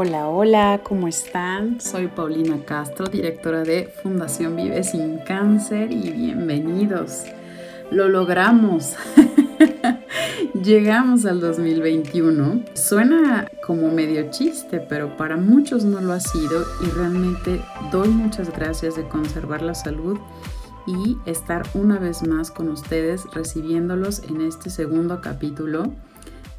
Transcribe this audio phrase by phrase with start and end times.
[0.00, 1.80] Hola, hola, ¿cómo están?
[1.80, 7.24] Soy Paulina Castro, directora de Fundación Vive sin Cáncer y bienvenidos.
[7.90, 8.94] Lo logramos.
[10.62, 12.62] Llegamos al 2021.
[12.74, 17.60] Suena como medio chiste, pero para muchos no lo ha sido y realmente
[17.90, 20.16] doy muchas gracias de conservar la salud
[20.86, 25.90] y estar una vez más con ustedes recibiéndolos en este segundo capítulo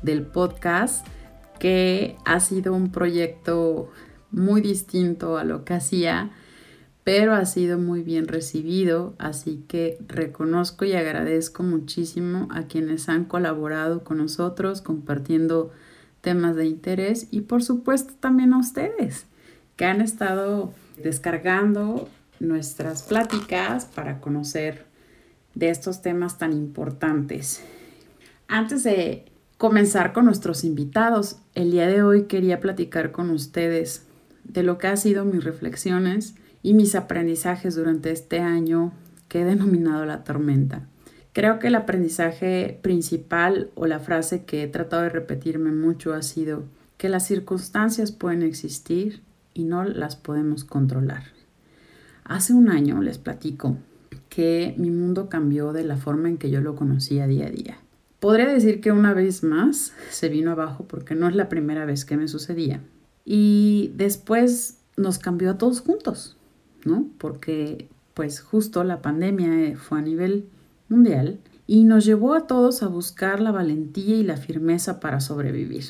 [0.01, 1.07] del podcast
[1.59, 3.91] que ha sido un proyecto
[4.31, 6.31] muy distinto a lo que hacía,
[7.03, 13.25] pero ha sido muy bien recibido, así que reconozco y agradezco muchísimo a quienes han
[13.25, 15.71] colaborado con nosotros compartiendo
[16.21, 19.25] temas de interés y por supuesto también a ustedes
[19.75, 24.85] que han estado descargando nuestras pláticas para conocer
[25.55, 27.63] de estos temas tan importantes.
[28.47, 29.25] Antes de
[29.59, 31.41] comenzar con nuestros invitados.
[31.53, 34.05] El día de hoy quería platicar con ustedes
[34.45, 38.93] de lo que han sido mis reflexiones y mis aprendizajes durante este año
[39.27, 40.87] que he denominado la tormenta.
[41.33, 46.21] Creo que el aprendizaje principal o la frase que he tratado de repetirme mucho ha
[46.21, 46.63] sido
[46.97, 49.21] que las circunstancias pueden existir
[49.53, 51.23] y no las podemos controlar.
[52.23, 53.75] Hace un año les platico
[54.29, 57.77] que mi mundo cambió de la forma en que yo lo conocía día a día.
[58.19, 62.03] Podría decir que una vez más se vino abajo porque no es la primera vez
[62.03, 62.81] que me sucedía.
[63.23, 66.37] Y después nos cambió a todos juntos,
[66.83, 67.07] ¿no?
[67.17, 70.49] Porque pues justo la pandemia fue a nivel
[70.89, 75.85] mundial y nos llevó a todos a buscar la valentía y la firmeza para sobrevivir.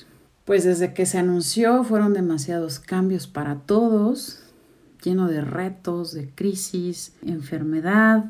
[0.46, 4.42] Pues desde que se anunció fueron demasiados cambios para todos,
[5.02, 8.26] lleno de retos, de crisis, enfermedad,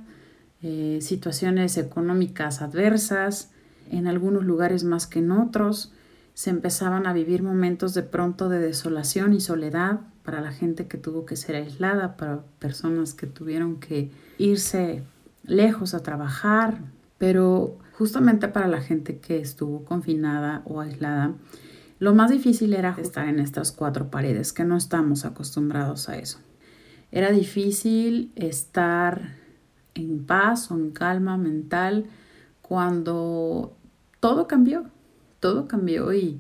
[0.62, 3.52] eh, situaciones económicas adversas,
[3.90, 5.94] en algunos lugares más que en otros.
[6.34, 10.98] Se empezaban a vivir momentos de pronto de desolación y soledad para la gente que
[10.98, 15.04] tuvo que ser aislada, para personas que tuvieron que irse
[15.44, 16.80] lejos a trabajar,
[17.18, 21.34] pero justamente para la gente que estuvo confinada o aislada,
[22.00, 26.40] lo más difícil era estar en estas cuatro paredes, que no estamos acostumbrados a eso.
[27.12, 29.36] Era difícil estar
[29.96, 32.06] en paz o en calma mental
[32.62, 33.76] cuando
[34.20, 34.86] todo cambió,
[35.40, 36.40] todo cambió y,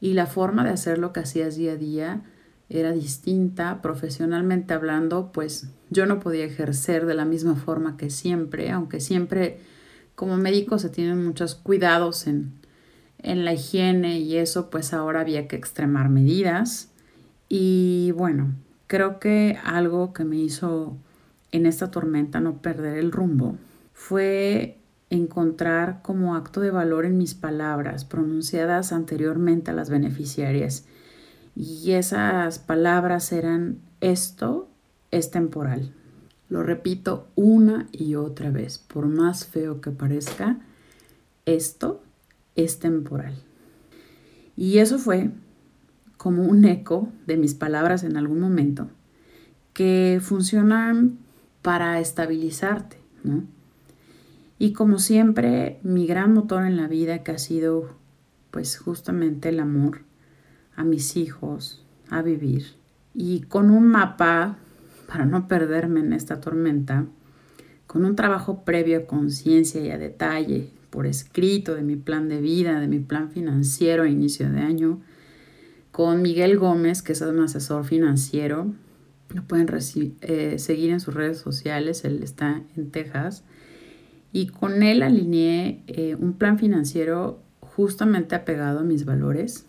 [0.00, 2.22] y la forma de hacer lo que hacías día a día
[2.68, 3.82] era distinta.
[3.82, 9.58] Profesionalmente hablando, pues yo no podía ejercer de la misma forma que siempre, aunque siempre
[10.14, 12.52] como médico se tienen muchos cuidados en,
[13.18, 16.90] en la higiene y eso, pues ahora había que extremar medidas.
[17.48, 18.54] Y bueno,
[18.86, 20.96] creo que algo que me hizo
[21.52, 23.56] en esta tormenta no perder el rumbo
[23.92, 24.78] fue
[25.12, 30.86] encontrar como acto de valor en mis palabras pronunciadas anteriormente a las beneficiarias.
[31.54, 34.70] Y esas palabras eran, esto
[35.10, 35.92] es temporal.
[36.48, 40.60] Lo repito una y otra vez, por más feo que parezca,
[41.44, 42.02] esto
[42.56, 43.34] es temporal.
[44.56, 45.30] Y eso fue
[46.16, 48.88] como un eco de mis palabras en algún momento,
[49.74, 51.18] que funcionan
[51.60, 53.44] para estabilizarte, ¿no?
[54.58, 57.96] Y como siempre, mi gran motor en la vida que ha sido
[58.52, 60.02] pues justamente el amor
[60.76, 62.74] a mis hijos, a vivir.
[63.14, 64.58] Y con un mapa,
[65.08, 67.06] para no perderme en esta tormenta,
[67.86, 72.40] con un trabajo previo a conciencia y a detalle, por escrito de mi plan de
[72.40, 75.00] vida, de mi plan financiero a inicio de año,
[75.90, 78.72] con Miguel Gómez, que es un asesor financiero.
[79.30, 79.68] Lo pueden
[80.20, 83.44] eh, seguir en sus redes sociales, él está en Texas
[84.32, 89.66] y con él alineé eh, un plan financiero justamente apegado a mis valores.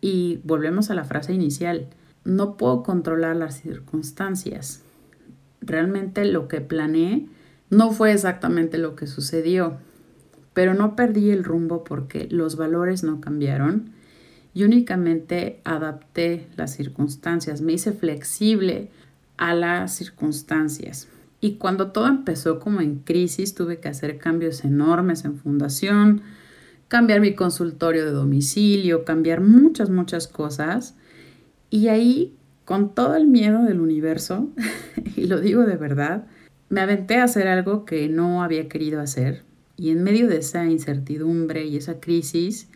[0.00, 1.88] Y volvemos a la frase inicial,
[2.24, 4.82] no puedo controlar las circunstancias.
[5.60, 7.26] Realmente lo que planeé
[7.70, 9.78] no fue exactamente lo que sucedió,
[10.54, 13.90] pero no perdí el rumbo porque los valores no cambiaron
[14.54, 18.90] y únicamente adapté las circunstancias, me hice flexible
[19.36, 21.08] a las circunstancias.
[21.40, 26.22] Y cuando todo empezó como en crisis, tuve que hacer cambios enormes en fundación,
[26.88, 30.96] cambiar mi consultorio de domicilio, cambiar muchas, muchas cosas.
[31.70, 34.48] Y ahí, con todo el miedo del universo,
[35.16, 36.26] y lo digo de verdad,
[36.70, 39.44] me aventé a hacer algo que no había querido hacer.
[39.76, 42.68] Y en medio de esa incertidumbre y esa crisis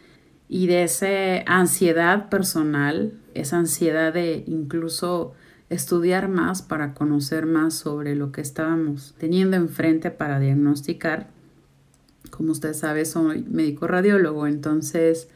[0.49, 5.35] y de esa ansiedad personal, esa ansiedad de incluso
[5.73, 11.29] estudiar más para conocer más sobre lo que estábamos teniendo enfrente para diagnosticar.
[12.31, 15.29] Como usted sabe, soy médico radiólogo, entonces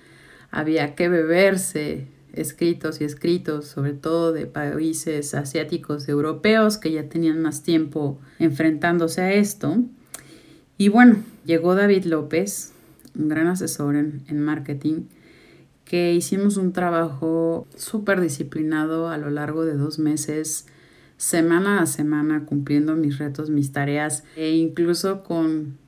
[0.51, 7.41] había que beberse escritos y escritos, sobre todo de países asiáticos, europeos, que ya tenían
[7.41, 9.79] más tiempo enfrentándose a esto.
[10.77, 11.17] Y bueno,
[11.47, 12.73] llegó David López,
[13.19, 15.05] un gran asesor en, en marketing,
[15.87, 20.67] que hicimos un trabajo súper disciplinado a lo largo de dos meses,
[21.17, 25.79] semana a semana, cumpliendo mis retos, mis tareas, e incluso con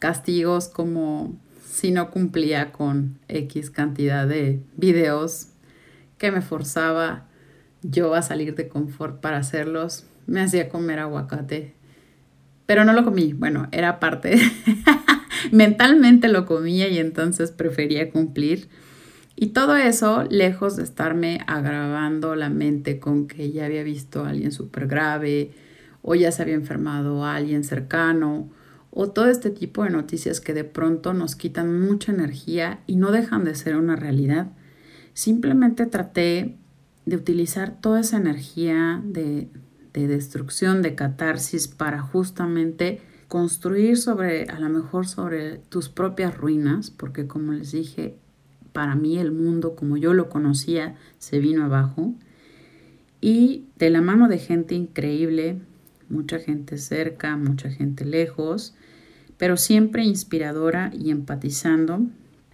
[0.00, 5.48] castigos como si no cumplía con X cantidad de videos
[6.18, 7.26] que me forzaba
[7.82, 10.06] yo a salir de confort para hacerlos.
[10.26, 11.74] Me hacía comer aguacate,
[12.66, 13.32] pero no lo comí.
[13.32, 14.40] Bueno, era parte.
[15.52, 18.68] Mentalmente lo comía y entonces prefería cumplir.
[19.36, 24.30] Y todo eso, lejos de estarme agravando la mente con que ya había visto a
[24.30, 25.52] alguien súper grave
[26.00, 28.50] o ya se había enfermado a alguien cercano
[28.90, 33.12] o todo este tipo de noticias que de pronto nos quitan mucha energía y no
[33.12, 34.52] dejan de ser una realidad.
[35.12, 36.56] Simplemente traté
[37.04, 39.50] de utilizar toda esa energía de,
[39.92, 46.90] de destrucción, de catarsis para justamente construir sobre, a lo mejor sobre tus propias ruinas,
[46.90, 48.18] porque como les dije,
[48.76, 52.12] para mí el mundo como yo lo conocía se vino abajo.
[53.22, 55.62] Y de la mano de gente increíble,
[56.10, 58.74] mucha gente cerca, mucha gente lejos,
[59.38, 62.02] pero siempre inspiradora y empatizando.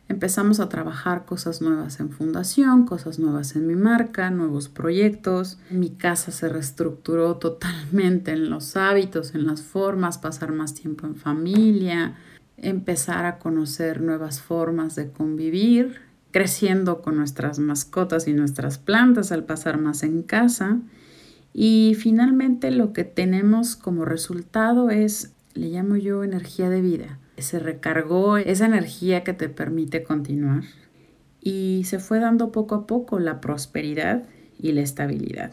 [0.09, 5.59] Empezamos a trabajar cosas nuevas en fundación, cosas nuevas en mi marca, nuevos proyectos.
[5.71, 11.17] Mi casa se reestructuró totalmente en los hábitos, en las formas, pasar más tiempo en
[11.17, 12.15] familia,
[12.59, 19.45] empezar a conocer nuevas formas de convivir, creciendo con nuestras mascotas y nuestras plantas al
[19.45, 20.81] pasar más en casa.
[21.55, 27.19] Y finalmente lo que tenemos como resultado es le llamo yo energía de vida.
[27.39, 30.65] Se recargó esa energía que te permite continuar
[31.43, 34.25] y se fue dando poco a poco la prosperidad
[34.59, 35.53] y la estabilidad.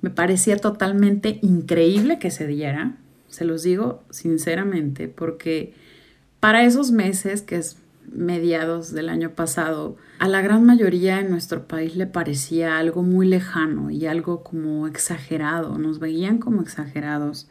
[0.00, 2.96] Me parecía totalmente increíble que se diera,
[3.28, 5.72] se los digo sinceramente, porque
[6.40, 7.76] para esos meses, que es
[8.10, 13.26] mediados del año pasado, a la gran mayoría en nuestro país le parecía algo muy
[13.26, 17.48] lejano y algo como exagerado, nos veían como exagerados.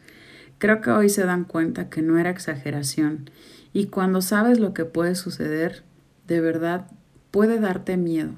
[0.58, 3.30] Creo que hoy se dan cuenta que no era exageración
[3.72, 5.82] y cuando sabes lo que puede suceder,
[6.26, 6.86] de verdad
[7.30, 8.32] puede darte miedo,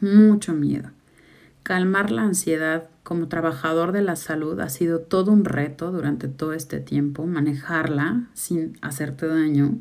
[0.00, 0.90] mucho miedo.
[1.62, 6.52] Calmar la ansiedad como trabajador de la salud ha sido todo un reto durante todo
[6.52, 9.78] este tiempo, manejarla sin hacerte daño.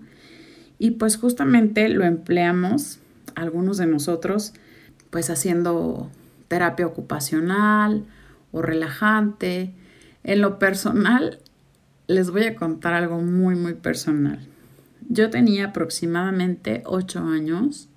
[0.78, 3.00] Y pues justamente lo empleamos,
[3.36, 4.54] algunos de nosotros,
[5.10, 6.10] pues haciendo
[6.48, 8.06] terapia ocupacional
[8.52, 9.74] o relajante.
[10.24, 11.40] En lo personal,
[12.08, 14.40] les voy a contar algo muy, muy personal.
[15.08, 17.90] Yo tenía aproximadamente ocho años,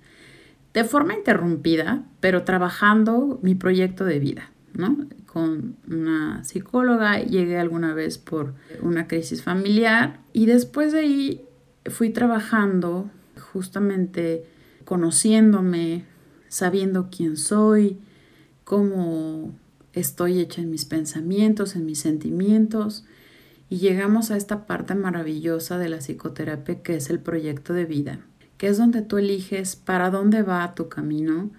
[0.73, 5.07] de forma interrumpida, pero trabajando mi proyecto de vida, ¿no?
[5.25, 11.45] Con una psicóloga, llegué alguna vez por una crisis familiar y después de ahí
[11.89, 13.09] fui trabajando
[13.39, 14.45] justamente
[14.85, 16.05] conociéndome,
[16.47, 17.99] sabiendo quién soy,
[18.63, 19.53] cómo
[19.93, 23.05] estoy hecha en mis pensamientos, en mis sentimientos
[23.69, 28.19] y llegamos a esta parte maravillosa de la psicoterapia que es el proyecto de vida,
[28.57, 31.51] que es donde tú eliges para dónde va tu camino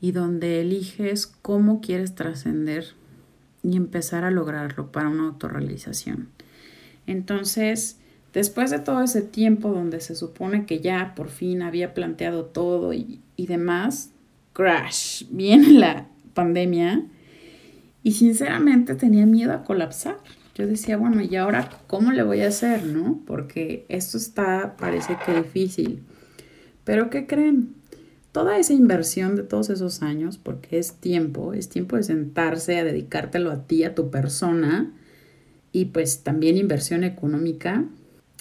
[0.00, 2.94] y donde eliges cómo quieres trascender
[3.62, 6.28] y empezar a lograrlo para una autorrealización.
[7.06, 7.98] Entonces,
[8.34, 12.92] después de todo ese tiempo donde se supone que ya por fin había planteado todo
[12.92, 14.10] y, y demás,
[14.52, 17.06] crash, viene la pandemia
[18.02, 20.18] y sinceramente tenía miedo a colapsar
[20.54, 23.20] yo decía, bueno, ¿y ahora cómo le voy a hacer, no?
[23.26, 26.02] Porque esto está, parece que difícil.
[26.84, 27.74] Pero ¿qué creen?
[28.30, 32.84] Toda esa inversión de todos esos años, porque es tiempo, es tiempo de sentarse a
[32.84, 34.92] dedicártelo a ti, a tu persona,
[35.72, 37.84] y pues también inversión económica,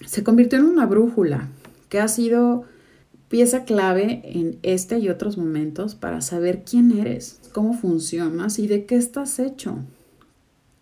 [0.06, 1.50] se convirtió en una brújula
[1.90, 2.66] que ha sido
[3.30, 8.86] pieza clave en este y otros momentos para saber quién eres, cómo funcionas y de
[8.86, 9.78] qué estás hecho,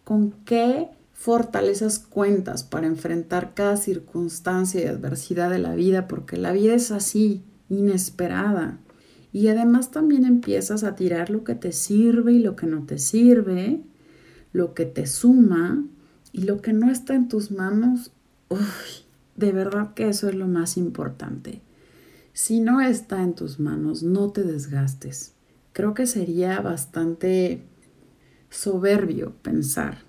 [0.04, 6.52] con qué fortalezas cuentas para enfrentar cada circunstancia y adversidad de la vida, porque la
[6.52, 8.80] vida es así, inesperada.
[9.32, 12.98] Y además también empiezas a tirar lo que te sirve y lo que no te
[12.98, 13.82] sirve,
[14.52, 15.86] lo que te suma
[16.34, 18.12] y lo que no está en tus manos.
[19.36, 21.62] De verdad que eso es lo más importante.
[22.34, 25.34] Si no está en tus manos, no te desgastes.
[25.74, 27.66] Creo que sería bastante
[28.50, 30.00] soberbio pensar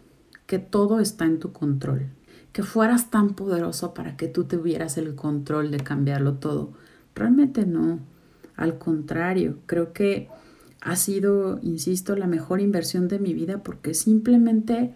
[0.46, 2.10] que todo está en tu control,
[2.52, 6.72] que fueras tan poderoso para que tú tuvieras el control de cambiarlo todo.
[7.14, 8.00] Realmente no.
[8.56, 10.28] Al contrario, creo que
[10.80, 14.94] ha sido, insisto, la mejor inversión de mi vida porque simplemente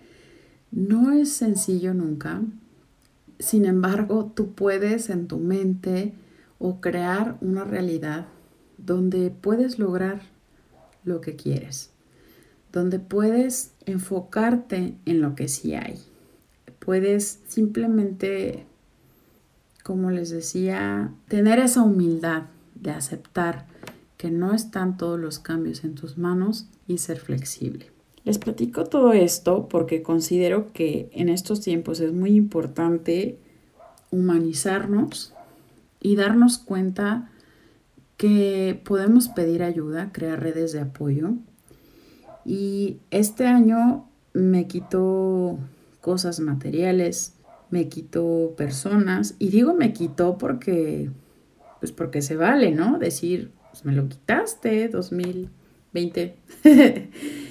[0.71, 2.43] no es sencillo nunca.
[3.39, 6.15] Sin embargo, tú puedes en tu mente
[6.59, 8.27] o crear una realidad
[8.79, 10.23] donde puedes lograr
[11.05, 11.91] lo que quieres,
[12.73, 16.03] donde puedes enfocarte en lo que sí hay.
[16.79, 18.67] Puedes simplemente,
[19.83, 23.67] como les decía, tener esa humildad de aceptar
[24.17, 27.96] que no están todos los cambios en tus manos y ser flexible.
[28.27, 33.39] Les platico todo esto porque considero que en estos tiempos es muy importante
[34.11, 35.33] humanizarnos
[36.01, 37.31] y darnos cuenta
[38.17, 41.35] que podemos pedir ayuda, crear redes de apoyo.
[42.45, 45.61] Y este año me quitó
[46.01, 47.35] cosas materiales,
[47.71, 51.11] me quitó personas, y digo me quitó porque,
[51.79, 52.99] pues porque se vale, ¿no?
[52.99, 56.35] Decir, pues me lo quitaste, 2020.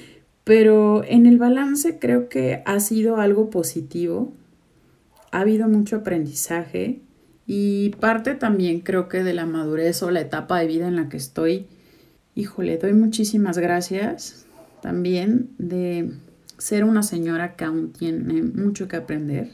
[0.45, 4.31] Pero en el balance creo que ha sido algo positivo,
[5.31, 7.01] ha habido mucho aprendizaje
[7.47, 11.09] y parte también creo que de la madurez o la etapa de vida en la
[11.09, 11.65] que estoy.
[12.35, 14.45] Híjole, doy muchísimas gracias
[14.81, 16.11] también de
[16.57, 19.51] ser una señora que aún tiene mucho que aprender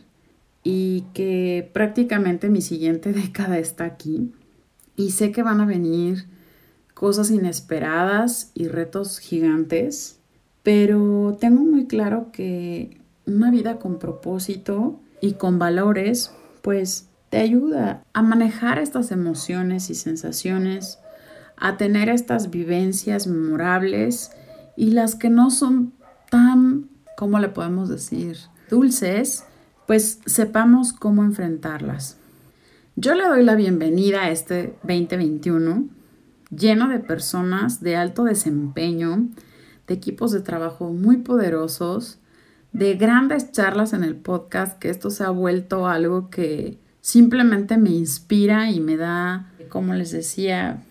[0.63, 4.33] y que prácticamente mi siguiente década está aquí.
[4.97, 6.25] Y sé que van a venir
[6.93, 10.20] cosas inesperadas y retos gigantes,
[10.63, 18.03] pero tengo muy claro que una vida con propósito y con valores, pues te ayuda
[18.13, 20.99] a manejar estas emociones y sensaciones,
[21.57, 24.31] a tener estas vivencias memorables
[24.75, 25.93] y las que no son
[26.29, 28.37] tan, ¿cómo le podemos decir?
[28.69, 29.45] Dulces,
[29.87, 32.17] pues sepamos cómo enfrentarlas.
[32.95, 36.01] Yo le doy la bienvenida a este 2021
[36.55, 39.29] lleno de personas de alto desempeño,
[39.87, 42.19] de equipos de trabajo muy poderosos,
[42.73, 47.89] de grandes charlas en el podcast, que esto se ha vuelto algo que simplemente me
[47.89, 50.83] inspira y me da, como les decía,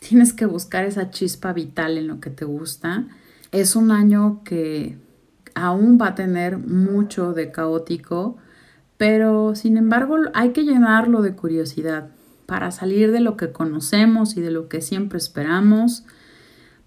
[0.00, 3.06] tienes que buscar esa chispa vital en lo que te gusta.
[3.50, 4.96] Es un año que
[5.54, 8.38] aún va a tener mucho de caótico,
[8.96, 12.08] pero sin embargo hay que llenarlo de curiosidad
[12.46, 16.04] para salir de lo que conocemos y de lo que siempre esperamos.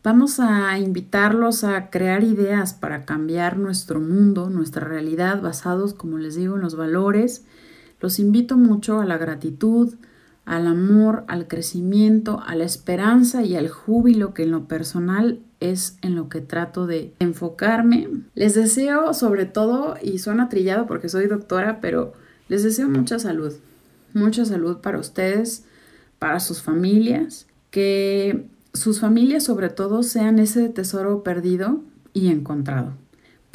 [0.06, 6.36] Vamos a invitarlos a crear ideas para cambiar nuestro mundo, nuestra realidad, basados, como les
[6.36, 7.44] digo, en los valores
[8.00, 9.96] los invito mucho a la gratitud,
[10.46, 15.98] al amor, al crecimiento, a la esperanza y al júbilo que en lo personal es
[16.04, 18.08] en lo que trato de enfocarme.
[18.36, 22.14] Les deseo sobre todo, y suena trillado porque soy doctora, pero
[22.48, 23.54] les deseo mucha salud,
[24.14, 25.64] mucha salud para ustedes,
[26.20, 28.46] para sus familias, que
[28.76, 31.82] sus familias sobre todo sean ese tesoro perdido
[32.14, 32.94] y encontrado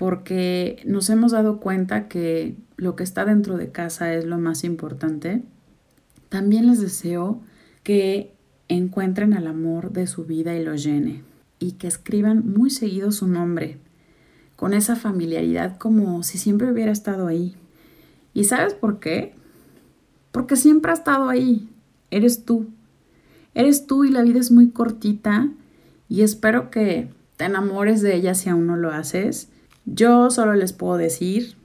[0.00, 4.64] porque nos hemos dado cuenta que lo que está dentro de casa es lo más
[4.64, 5.42] importante.
[6.30, 7.42] También les deseo
[7.82, 8.32] que
[8.68, 11.22] encuentren el amor de su vida y lo llene
[11.58, 13.76] y que escriban muy seguido su nombre
[14.56, 17.54] con esa familiaridad como si siempre hubiera estado ahí.
[18.32, 19.34] ¿Y sabes por qué?
[20.32, 21.68] Porque siempre ha estado ahí.
[22.10, 22.68] Eres tú.
[23.54, 25.48] Eres tú y la vida es muy cortita
[26.08, 29.48] y espero que te enamores de ella si aún no lo haces
[29.92, 31.56] yo solo les puedo decir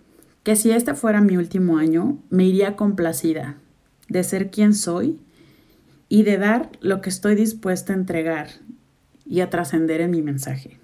[0.44, 3.58] que si este fuera mi último año, me iría complacida
[4.08, 5.20] de ser quien soy
[6.08, 8.48] y de dar lo que estoy dispuesta a entregar
[9.26, 10.80] y a trascender en mi mensaje.